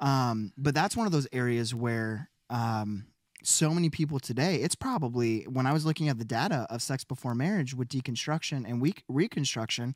[0.00, 3.06] Um, but that's one of those areas where um,
[3.46, 7.04] so many people today, it's probably when I was looking at the data of sex
[7.04, 9.94] before marriage with deconstruction and we- reconstruction,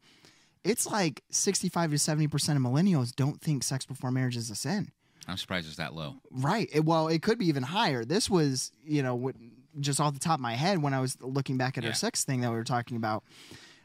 [0.62, 2.24] it's like 65 to 70%
[2.56, 4.92] of millennials don't think sex before marriage is a sin.
[5.26, 6.68] i'm surprised it's that low Right.
[6.72, 8.04] It, well, it could be even higher.
[8.04, 9.34] This was, you know, what,
[9.80, 11.90] just off the top of my head when I was looking back at Yeah.
[11.90, 13.24] our sex thing that we were talking about.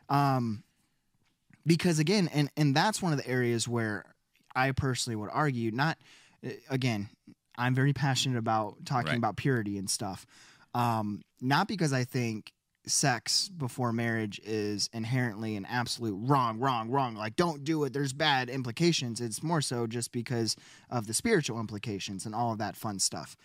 [0.09, 0.63] Um,
[1.65, 4.05] because again, and and that's one of the areas where
[4.55, 5.71] I personally would argue.
[5.71, 5.97] Not
[6.45, 7.09] uh, again,
[7.57, 9.17] I'm very passionate about talking Right.
[9.17, 10.25] about purity and stuff.
[10.73, 12.51] Um, not because I think
[12.87, 17.15] sex before marriage is inherently an absolute wrong, wrong, wrong.
[17.15, 17.93] Like, don't do it.
[17.93, 19.19] There's bad implications.
[19.21, 20.55] It's more so just because
[20.89, 23.35] of the spiritual implications and all of that fun stuff.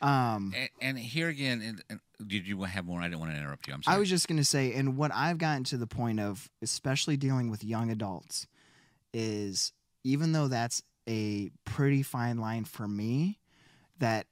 [0.00, 3.38] Um, and, and here again and, and did you have more i didn't want to
[3.38, 5.78] interrupt you i'm sorry I was just going to say, and what I've gotten to
[5.78, 8.46] the point of, especially dealing with young adults,
[9.14, 9.72] is
[10.04, 13.38] even though that's a pretty fine line for me,
[13.98, 14.26] that,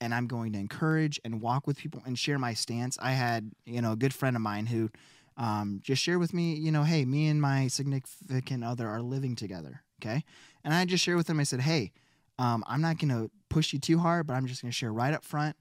[0.00, 2.98] and I'm going to encourage and walk with people and share my stance.
[3.00, 4.90] I had, you know, a good friend of mine who
[5.36, 9.36] um, just shared with me, you know, hey, me and my significant other are living
[9.36, 9.82] together.
[10.00, 10.24] Okay.
[10.64, 11.92] And I just shared with him, I said, hey,
[12.38, 14.92] um, I'm not going to push you too hard, but I'm just going to share
[14.92, 15.56] right up front.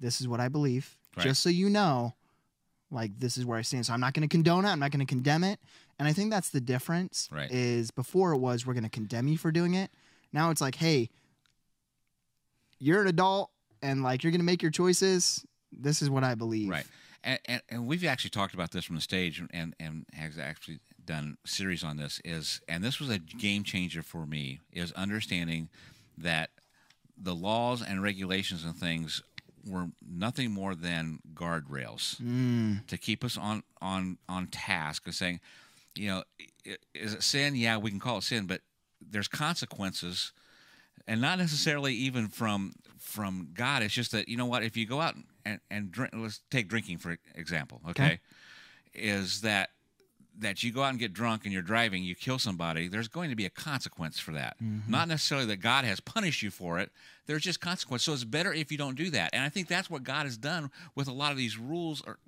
[0.00, 0.98] This is what I believe.
[1.16, 1.24] Right.
[1.24, 2.14] Just so you know,
[2.90, 3.86] like this is where I stand.
[3.86, 4.68] So I'm not going to condone it.
[4.68, 5.58] I'm not going to condemn it.
[5.98, 7.28] And I think that's the difference.
[7.32, 7.50] Right.
[7.50, 9.90] Is before it was we're going to condemn you for doing it.
[10.32, 11.10] Now it's like, hey,
[12.82, 15.44] you're an adult and like you're going to make your choices.
[15.70, 16.68] This is what I believe.
[16.68, 16.86] right
[17.24, 20.80] and, and, and we've actually talked about this from the stage and and has actually
[21.04, 25.68] done series on this is and this was a game changer for me is understanding
[26.18, 26.50] that
[27.16, 29.22] the laws and regulations and things
[29.66, 35.40] were nothing more than guardrails Mm, to keep us on on on task of saying
[35.96, 36.22] you know
[36.94, 38.60] is it sin yeah we can call it sin but
[39.00, 40.32] there's consequences
[41.06, 44.86] and not necessarily even from from god it's just that you know what if you
[44.86, 48.20] go out and, and drink let's take drinking for example okay, Okay.
[48.94, 49.70] is that
[50.38, 53.28] that you go out and get drunk and you're driving you kill somebody there's going
[53.30, 54.90] to be a consequence for that Mm-hmm.
[54.90, 56.90] not necessarily that god has punished you for it
[57.26, 59.90] there's just consequence so it's better if you don't do that and i think that's
[59.90, 62.18] what god has done with a lot of these rules or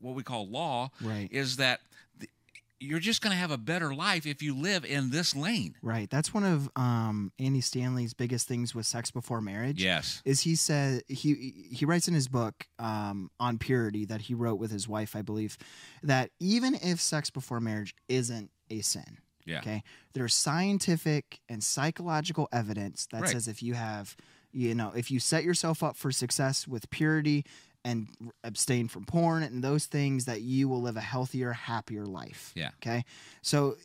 [0.00, 1.28] what we call law Right.
[1.30, 1.93] is that th-
[2.84, 6.08] you're just going to have a better life if you live in this lane right.
[6.10, 9.82] That's one of um, Andy Stanley's biggest things with sex before marriage.
[9.82, 14.34] yes is he said he he writes in his book um, on purity that he
[14.34, 15.56] wrote with his wife, I believe,
[16.02, 19.82] that even if sex before marriage isn't a sin, yeah okay,
[20.14, 23.30] there's scientific and psychological evidence that Right.
[23.30, 24.16] says if you have,
[24.52, 27.44] you know, if you set yourself up for success with purity
[27.84, 28.08] and
[28.42, 32.52] abstain from porn and those things, that you will live a healthier, happier life.
[32.54, 32.70] Yeah.
[32.82, 33.04] Okay.
[33.42, 33.76] So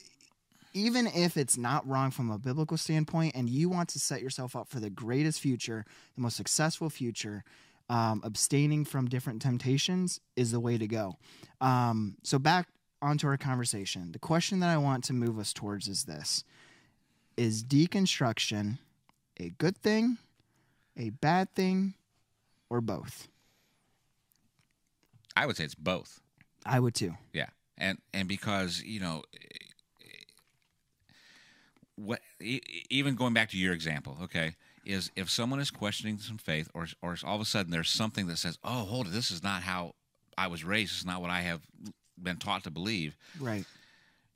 [0.73, 4.55] even if it's not wrong from a biblical standpoint and you want to set yourself
[4.55, 5.85] up for the greatest future,
[6.15, 7.43] the most successful future,
[7.89, 11.17] um, abstaining from different temptations is the way to go.
[11.59, 12.67] Um, so back
[13.01, 16.43] onto our conversation, the question that I want to move us towards is this
[17.35, 18.77] Is deconstruction
[19.39, 20.17] a good thing,
[20.95, 21.95] a bad thing,
[22.69, 23.27] or both?
[25.39, 26.19] I would say it's both.
[26.65, 27.15] I would too.
[27.32, 27.47] Yeah,
[27.78, 29.47] and and because you know, eh,
[30.02, 31.13] eh,
[31.95, 36.38] what e- even going back to your example, okay, is if someone is questioning some
[36.38, 39.32] faith, or or all of a sudden there's something that says, oh, hold it, this
[39.32, 39.95] is not how
[40.38, 40.91] I was raised.
[40.99, 41.62] Is not what I have
[42.21, 43.15] been taught to believe.
[43.39, 43.63] Right.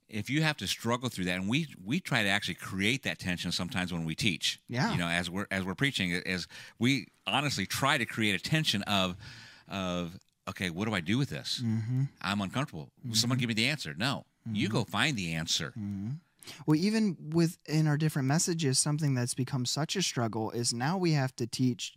[0.08, 3.20] If you have to struggle through that, and we we try to actually create that
[3.20, 4.62] tension sometimes when we teach.
[4.70, 4.90] Yeah.
[4.94, 6.48] You know, as we're as we're preaching, is
[6.80, 9.18] we honestly try to create a tension of
[9.68, 10.18] of
[10.50, 11.62] okay, what do I do with this?
[11.64, 12.04] Mm-hmm.
[12.22, 12.90] I'm uncomfortable.
[13.12, 13.94] Someone give me the answer.
[13.98, 15.74] No, you go find the answer.
[15.78, 16.12] Mm-hmm.
[16.66, 21.14] Well, even within our different messages, something that's become such a struggle is now we
[21.14, 21.96] have to teach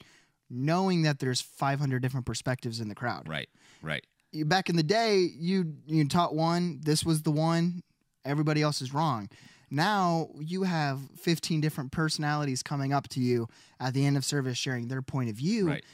[0.48, 3.28] knowing that there's 500 different perspectives in the crowd.
[3.28, 3.48] Right,
[3.82, 4.04] right,
[4.44, 7.82] Back in the day, you you taught one, this was the one,
[8.24, 9.28] everybody else is wrong.
[9.70, 13.48] Now you have 15 different personalities coming up to you
[13.80, 15.84] at the end of service sharing their point of view right.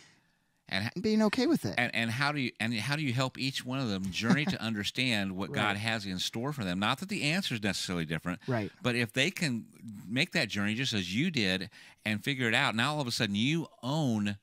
[0.72, 1.74] And being okay with it.
[1.76, 4.44] and and how do you and how do you help each one of them journey
[4.46, 5.56] to understand what Right.
[5.56, 6.78] God has in store for them?
[6.78, 8.70] Not that the answer is necessarily different, right.
[8.82, 9.66] but if they can
[10.08, 11.70] make that journey just as you did
[12.04, 14.38] and figure it out, now all of a sudden you own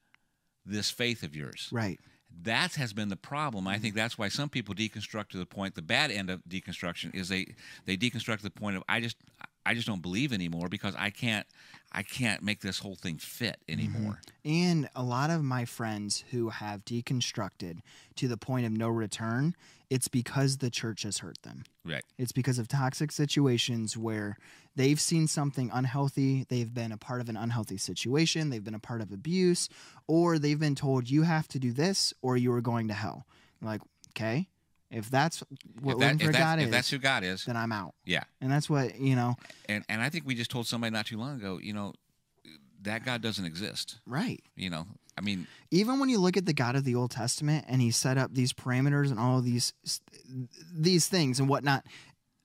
[0.66, 1.70] this faith of yours.
[1.72, 2.00] Right.
[2.44, 3.68] That has been the problem.
[3.68, 4.00] I think mm-hmm.
[4.00, 5.76] that's why some people deconstruct to the point.
[5.76, 9.18] The bad end of deconstruction is they they deconstruct to the point of I just
[9.70, 11.46] I just don't believe anymore because I can't
[11.92, 13.80] I can't make this whole thing fit mm-hmm.
[13.80, 14.22] anymore.
[14.44, 17.80] And a lot of my friends who have deconstructed
[18.16, 19.56] to the point of no return,
[19.92, 21.64] it's because the church has hurt them.
[21.86, 22.04] Right.
[22.18, 24.38] It's because of toxic situations where
[24.76, 28.80] they've seen something unhealthy, they've been a part of an unhealthy situation, they've been a
[28.80, 29.70] part of abuse,
[30.08, 33.28] or they've been told you have to do this or you are going to hell.
[33.62, 33.82] Like,
[34.16, 34.48] okay,
[34.92, 35.44] if that's
[35.82, 37.72] what if, that, living for if, that- God if that's who God is, then I'm
[37.72, 37.94] out.
[38.06, 38.24] yeah.
[38.42, 39.36] And that's what, you know,
[39.68, 41.94] And and I think we just told somebody not too long ago, you know,
[42.82, 44.00] that God doesn't exist.
[44.06, 44.42] right.
[44.56, 47.66] You know, I mean, even when you look at the God of the Old Testament
[47.68, 49.74] and he set up these parameters and all of these
[50.74, 51.86] these things and whatnot,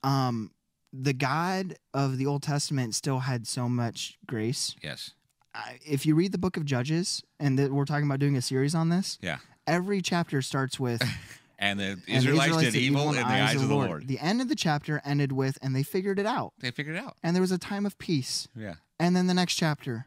[0.03, 0.51] um,
[0.93, 4.75] the God of the Old Testament still had so much grace.
[4.83, 5.13] yes,
[5.55, 8.43] I- If you read the book of Judges, and that we're talking about doing a
[8.43, 9.39] series on this, yeah.
[9.67, 11.01] every chapter starts with
[11.59, 14.09] And the "And the Israelites, did evil in the eyes of the Lord." Lord.
[14.09, 17.05] The end of the chapter ended with, and they figured it out, They figured it
[17.05, 17.17] out.
[17.23, 18.49] and there was a time of peace.
[18.57, 18.75] Yeah.
[18.99, 20.07] And then the next chapter,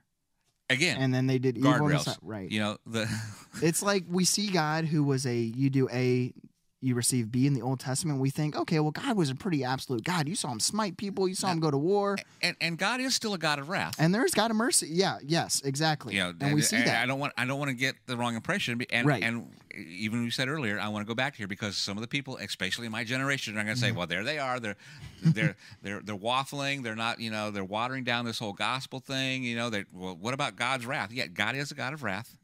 [0.69, 1.71] Again, and then they did evil.
[1.73, 2.17] guardrails.
[2.21, 2.51] Right.
[2.51, 3.07] You know the
[3.61, 6.33] It's like we see God who was a you do A,
[6.79, 8.19] you receive B in the Old Testament.
[8.19, 10.27] We think, okay, well, God was a pretty absolute God.
[10.27, 13.15] You saw him smite people, you saw him go to war, and and God is
[13.15, 13.95] still a God of wrath.
[13.99, 14.87] and there's God of mercy.
[14.91, 16.13] Yeah, yes, exactly.
[16.15, 17.05] you know, and, we see I that.
[17.07, 18.79] don't want I don't want to get the wrong impression.
[18.91, 19.23] And Right.
[19.23, 22.07] and even you said earlier, I want to go back here because some of the
[22.07, 23.79] people, especially my generation, are going to Mm-hmm.
[23.81, 24.59] say, "Well, there they are.
[24.59, 24.75] They're
[25.23, 26.83] they're they're they're waffling.
[26.83, 27.19] They're not.
[27.19, 29.43] You know, they're watering down this whole gospel thing.
[29.43, 31.11] You know, they well, what about God's wrath?
[31.11, 32.37] Yeah, God is a God of wrath,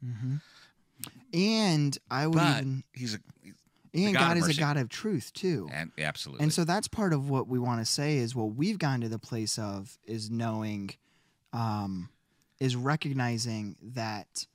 [1.32, 3.18] and I would but even, He's a
[3.94, 4.60] and God God, is a.
[4.60, 5.68] God of truth too.
[5.72, 6.42] and absolutely.
[6.42, 9.08] And so that's part of what we want to say is what we've gotten to
[9.08, 10.90] the place of is knowing,
[11.52, 12.08] um,
[12.60, 14.46] is recognizing that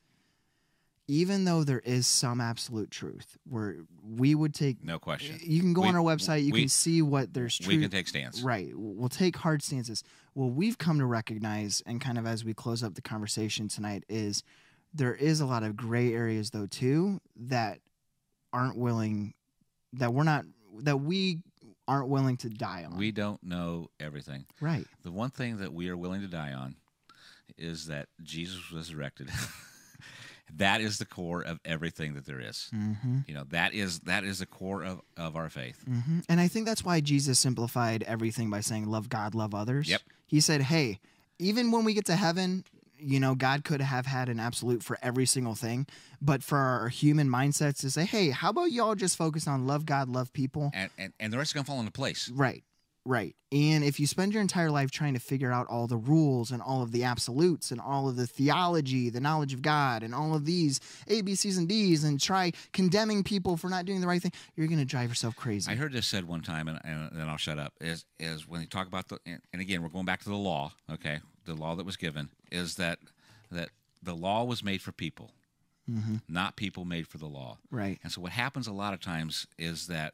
[1.08, 5.40] even though there is some absolute truth, where we would take no question.
[5.42, 6.46] You can go We- on our website.
[6.46, 7.68] You we- can see what there's truth.
[7.76, 8.44] We can take stands.
[8.44, 8.70] right.
[8.76, 10.04] We'll take hard stances.
[10.36, 14.04] Well, we've come to recognize, and kind of as we close up the conversation tonight,
[14.08, 14.44] is
[14.94, 17.80] there is a lot of gray areas though too that
[18.54, 19.34] aren't willing,
[19.94, 20.46] that we're not,
[20.80, 21.40] that we
[21.88, 22.98] aren't willing to die on.
[22.98, 24.46] We don't know everything.
[24.62, 24.86] right.
[25.04, 26.76] The one thing that we are willing to die on
[27.58, 29.30] is that Jesus was resurrected.
[30.56, 32.70] that is the core of everything that there is.
[32.74, 33.20] Mm-hmm.
[33.28, 35.84] You know, that is that is the core of, of our faith.
[35.90, 36.20] Mm-hmm.
[36.30, 40.02] And I think that's why Jesus simplified everything by saying, "Love God, love others." Yep.
[40.28, 41.00] He said, "Hey,
[41.40, 42.64] even when we get to heaven,
[43.00, 45.88] you know, God could have had an absolute for every single thing,
[46.22, 49.86] but for our human mindsets to say, hey, how about y'all just focus on love
[49.86, 52.30] God, love people?" And, and and the rest is gonna fall into place.
[52.30, 52.64] Right.
[53.06, 53.36] Right.
[53.52, 56.62] And if you spend your entire life trying to figure out all the rules and
[56.62, 60.36] all of the absolutes and all of the theology, the knowledge of God, and all
[60.36, 64.08] of these A, B, C's, and D's, and try condemning people for not doing the
[64.08, 65.72] right thing, you're going to drive yourself crazy.
[65.72, 67.74] I heard this said one time, and, and then I'll shut up.
[67.82, 70.74] Is is when they talk about the and again we're going back to the law.
[70.92, 73.00] Okay, the law that was given is that
[73.52, 73.70] that
[74.04, 75.32] the law was made for people,
[75.90, 77.58] hmm not people made for the law.
[77.72, 78.00] Right.
[78.04, 80.14] And so what happens a lot of times is that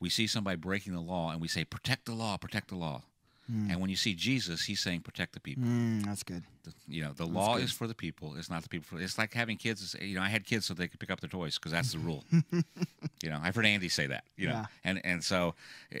[0.00, 3.02] we see somebody breaking the law and we say, protect the law, protect the law.
[3.50, 5.64] And when you see Jesus, he's saying protect the people.
[5.64, 6.44] Mm, that's good.
[6.64, 7.64] The- you know, the law good.
[7.64, 8.34] is for the people.
[8.36, 8.86] It's not the people.
[8.98, 9.96] For, it's like having kids.
[9.98, 11.98] You know, I had kids so they could pick up their toys because that's the
[11.98, 12.24] rule.
[12.52, 14.24] you know, I've heard Andy say that.
[14.36, 14.66] You know, Yeah.
[14.84, 15.54] and and so
[15.90, 16.00] eh,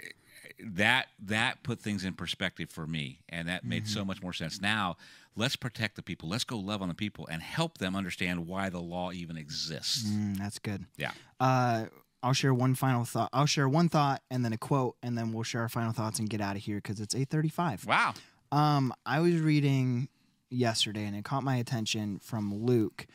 [0.60, 3.92] that that put things in perspective for me, and that made Mm-hmm.
[3.94, 4.60] so much more sense.
[4.60, 4.96] Now,
[5.36, 6.28] let's protect the people.
[6.28, 10.04] Let's go love on the people and help them understand why the law even exists.
[10.08, 10.84] Mm, that's good.
[10.96, 11.12] Yeah.
[11.38, 11.86] Uh,
[12.22, 13.30] I'll share one final thought.
[13.32, 16.18] I'll share one thought and then a quote, and then we'll share our final thoughts
[16.18, 17.86] and get out of here because it's eight thirty-five.
[17.86, 18.14] Wow.
[18.50, 20.08] Um, I was reading
[20.50, 23.06] yesterday and it caught my attention from Luke.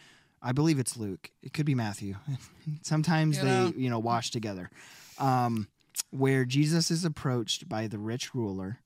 [0.41, 1.31] I believe it's Luke.
[1.41, 2.15] It could be Matthew.
[2.81, 4.69] Sometimes You they, you know, wash together.
[5.17, 5.67] Um,
[6.09, 8.79] where Jesus is approached by the rich ruler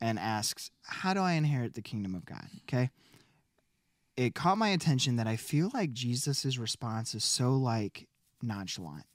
[0.00, 2.90] and asks, "How do I inherit the kingdom of God?" Okay?
[4.16, 8.08] It caught my attention that I feel like Jesus's response is so like
[8.42, 9.06] nonchalant.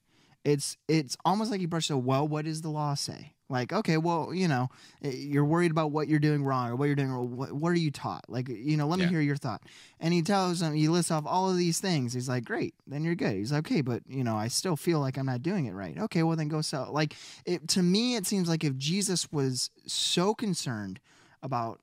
[0.43, 1.95] It's it's almost like he brushed it.
[1.95, 3.33] Well, what does the law say?
[3.49, 4.67] Like, okay, well, you know,
[5.01, 7.10] eh, you're worried about what you're doing wrong or what you're doing.
[7.12, 7.38] wrong.
[7.38, 8.25] What, what are you taught?
[8.27, 9.12] Like, you know, let me Yeah.
[9.12, 9.62] hear your thought.
[10.01, 12.12] And he tells him, he lists off all of these things.
[12.13, 13.36] He's like, great, then you're good.
[13.36, 15.97] He's like, okay, but you know, I still feel like I'm not doing it right.
[15.97, 16.91] Okay, well then go sell.
[16.91, 20.99] Like, it to me, it seems like if Jesus was so concerned
[21.41, 21.79] about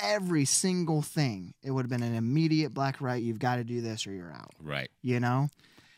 [0.00, 3.22] every single thing, it would have been an immediate black right.
[3.22, 4.52] You've got to do this or you're out.
[4.60, 4.90] Right.
[5.02, 5.48] You know.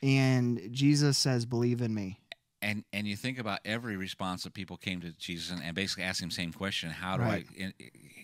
[0.03, 2.19] And Jesus says, "Believe in me."
[2.65, 6.05] And and you think about every response that people came to Jesus and, and basically
[6.05, 7.47] asked him the same question: How do Right.
[7.59, 7.73] I in,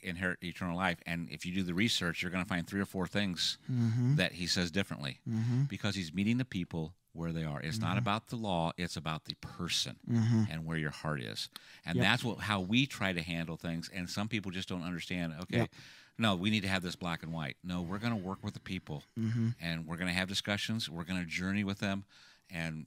[0.02, 0.98] inherit eternal life?
[1.06, 4.16] And if you do the research, you're going to find three or four things Mm-hmm.
[4.16, 5.64] that he says differently Mm-hmm.
[5.64, 7.60] because he's meeting the people where they are.
[7.60, 10.44] It's not about the law; it's about the person Mm-hmm.
[10.50, 11.48] and where your heart is.
[11.84, 12.04] And Yep.
[12.04, 13.90] that's what how we try to handle things.
[13.94, 15.34] And some people just don't understand.
[15.42, 15.58] Okay.
[15.58, 15.70] Yep.
[16.18, 17.56] No, we need to have this black and white.
[17.64, 19.48] No, we're going to work with the people Mm-hmm.
[19.60, 20.88] and we're going to have discussions.
[20.88, 22.04] We're going to journey with them
[22.50, 22.86] and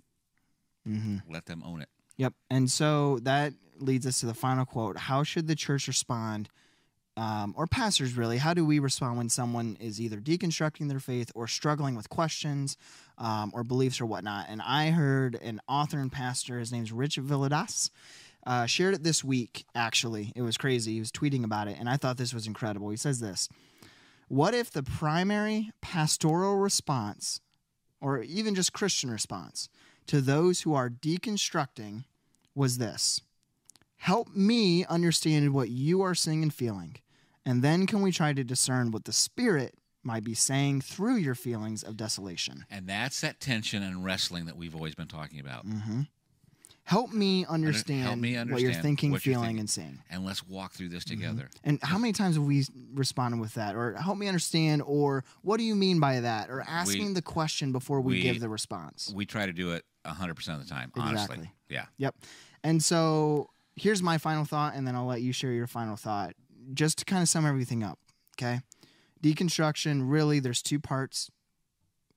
[0.88, 1.32] Mm-hmm.
[1.32, 1.90] let them own it.
[2.18, 2.34] Yep.
[2.50, 4.98] And so that leads us to the final quote.
[4.98, 6.50] How should the church respond,
[7.18, 8.38] um, or pastors really?
[8.38, 12.78] How do we respond when someone is either deconstructing their faith or struggling with questions
[13.18, 14.46] um, or beliefs or whatnot?
[14.50, 17.90] And I heard an author and pastor, his name's Rich Villodas,
[18.46, 20.34] uh, shared it this week, actually.
[20.36, 20.94] It was crazy.
[20.94, 22.90] He was tweeting about it, and I thought this was incredible.
[22.90, 23.48] He says this
[24.28, 27.40] What if the primary pastoral response,
[28.02, 29.70] or even just Christian response,
[30.08, 32.06] to those who are deconstructing
[32.56, 33.22] was this
[33.98, 36.98] Help me understand what you are seeing and feeling,
[37.46, 41.36] and then can we try to discern what the Spirit might be saying through your
[41.36, 42.66] feelings of desolation?
[42.70, 45.64] And that's that tension and wrestling that we've always been talking about.
[45.66, 46.02] hmm
[46.86, 49.60] Help me understand, me what you're thinking, what you're feeling, thinking.
[49.62, 50.00] and seeing.
[50.10, 51.22] And let's walk through this mm-hmm.
[51.22, 51.50] together.
[51.64, 53.76] And how many times have we responded with that?
[53.76, 56.50] Or help me understand, or what do you mean by that?
[56.50, 59.14] Or asking the question before we, we- give the response.
[59.16, 61.52] We try to do it 100% of the time, honestly.
[61.70, 61.86] Yeah.
[61.98, 62.16] Yep.
[62.66, 66.34] And so here's my final thought, and then I'll let you share your final thought.
[66.74, 68.00] Just to kind of sum everything up,
[68.38, 68.62] okay?
[69.22, 71.30] Deconstruction, really, there's two parts.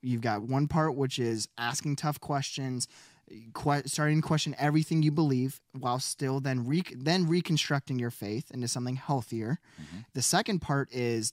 [0.02, 2.86] You've got one part, which is asking tough questions,
[3.54, 8.50] que- starting to question everything you believe, while still then re- then reconstructing your faith
[8.50, 9.58] into something healthier.
[9.80, 10.04] Mhm.
[10.14, 11.32] The second part is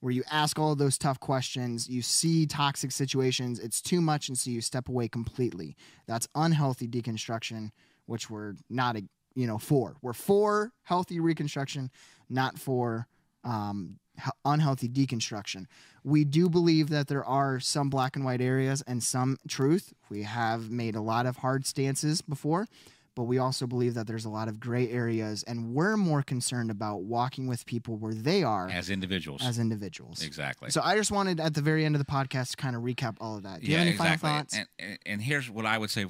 [0.00, 4.28] where you ask all of those tough questions, you see toxic situations, it's too much,
[4.28, 5.76] and so you step away completely.
[6.06, 7.70] That's unhealthy deconstruction,
[8.04, 9.04] which we're not, a,
[9.34, 9.96] you know, for.
[10.02, 11.90] We're for healthy reconstruction,
[12.28, 13.06] not for
[13.44, 13.98] um,
[14.44, 15.66] unhealthy deconstruction.
[16.04, 19.92] We do believe that there are some black and white areas and some truth.
[20.10, 22.66] We have made a lot of hard stances before,
[23.14, 26.70] but we also believe that there's a lot of gray areas, and we're more concerned
[26.70, 29.42] about walking with people where they are As individuals.
[29.42, 30.22] as individuals.
[30.22, 30.70] exactly.
[30.70, 33.16] So I just wanted at the very end of the podcast to kind of recap
[33.20, 33.60] all of that.
[33.60, 34.28] Do you yeah, have any exactly.
[34.28, 34.56] final thoughts?
[34.56, 36.06] And, and, and here's what I would say,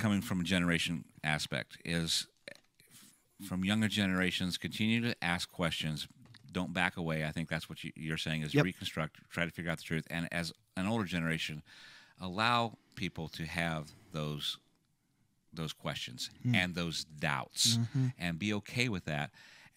[0.00, 2.26] coming from a generation aspect, is
[3.46, 6.08] from younger generations, continue to ask questions.
[6.52, 7.24] Don't back away.
[7.24, 8.64] I think that's what you, you're saying is Yep.
[8.64, 10.06] reconstruct, try to figure out the truth.
[10.10, 11.62] And as an older generation,
[12.20, 14.58] allow people to have those
[15.52, 16.54] those questions Hmm.
[16.54, 18.06] and those doubts, Mm-hmm.
[18.18, 19.30] and be okay with that.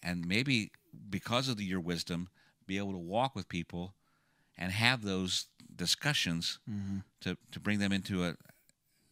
[0.04, 0.70] And maybe
[1.10, 2.28] because of the, your wisdom,
[2.66, 3.94] be able to walk with people
[4.56, 6.98] and have those discussions Mm-hmm.
[7.22, 8.36] to, to bring them into a,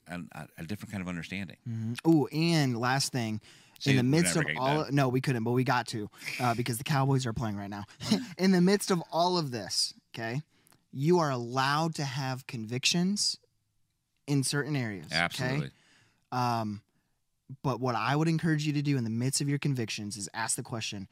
[0.07, 0.21] a
[0.59, 1.57] a different kind of understanding.
[1.69, 1.99] Mhm.
[2.05, 3.41] Oh, and last thing,
[3.83, 4.95] See, in the midst of all, done.
[4.95, 7.83] no, we couldn't, but we got to uh, because the Cowboys are playing right now.
[8.39, 10.43] in the midst of all of this, okay,
[10.93, 13.39] you are allowed to have convictions
[14.29, 15.07] in certain areas.
[15.07, 15.17] okay?
[15.17, 15.71] Absolutely.
[16.31, 16.83] Um,
[17.65, 20.29] but what I would encourage you to do in the midst of your convictions is
[20.33, 21.09] ask the question: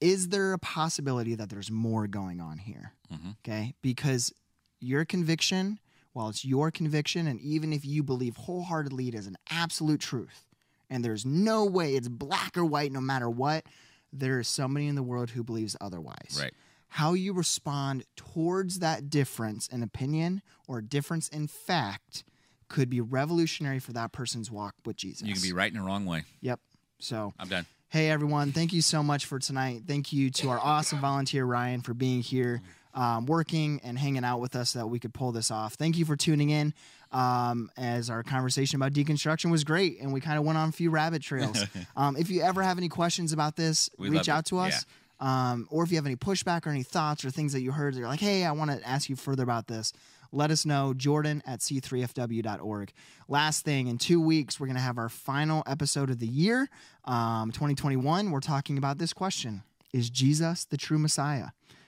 [0.00, 2.92] Is there a possibility that there's more going on here?
[3.12, 3.36] Mhm.
[3.44, 4.32] Okay, because
[4.78, 5.80] your conviction,
[6.12, 10.44] while it's your conviction, and even if you believe wholeheartedly it is an absolute truth,
[10.90, 13.64] and there's no way it's black or white, no matter what,
[14.12, 16.38] there is somebody in the world who believes otherwise.
[16.40, 16.54] Right.
[16.88, 22.24] How you respond towards that difference in opinion or difference in fact
[22.68, 25.26] could be revolutionary for that person's walk with Jesus.
[25.26, 26.24] You can be right in the wrong way.
[26.40, 26.60] Yep.
[26.98, 27.66] So, I'm done.
[27.88, 29.82] hey everyone, thank you so much for tonight.
[29.86, 32.62] Thank you to our awesome volunteer Ryan for being here,
[32.94, 35.74] um, working and hanging out with us so that we could pull this off.
[35.74, 36.72] Thank you for tuning in.
[37.12, 40.72] Um, as our conversation about deconstruction was great, and we kind of went on a
[40.72, 41.64] few rabbit trails.
[41.96, 44.46] um, if you ever have any questions about this, We reach out it.
[44.46, 44.84] to us.
[45.18, 47.94] Um, or if you have any pushback or any thoughts or things that you heard,
[47.94, 49.92] that you're like, hey, I want to ask you further about this.
[50.32, 52.92] Let us know, Jordan at c3fw.org.
[53.28, 56.68] Last thing, in two weeks, we're going to have our final episode of the year,
[57.04, 58.30] um, 2021.
[58.30, 61.46] We're talking about this question Is Jesus the true Messiah?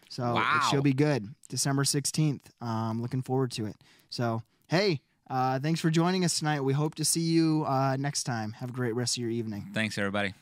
[0.08, 1.34] So it should be good.
[1.50, 2.40] December 16th.
[2.62, 3.76] Um, looking forward to it.
[4.08, 6.60] So, hey, uh, thanks for joining us tonight.
[6.60, 8.52] We hope to see you uh, next time.
[8.52, 9.70] Have a great rest of your evening.
[9.72, 10.34] Thanks, everybody.